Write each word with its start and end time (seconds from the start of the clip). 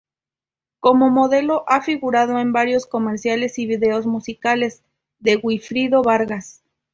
Como 0.79 1.11
modelo 1.11 1.63
ha 1.67 1.83
figurado 1.83 2.39
en 2.39 2.53
varios 2.53 2.87
comerciales 2.87 3.59
y 3.59 3.67
vídeos 3.67 4.07
musicales 4.07 4.81
de 5.19 5.35
Wilfrido 5.35 6.01
Vargas. 6.01 6.63